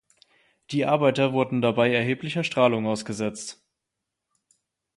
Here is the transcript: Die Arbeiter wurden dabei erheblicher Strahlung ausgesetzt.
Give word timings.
Die 0.71 0.83
Arbeiter 0.87 1.31
wurden 1.31 1.61
dabei 1.61 1.93
erheblicher 1.93 2.43
Strahlung 2.43 2.87
ausgesetzt. 2.87 3.63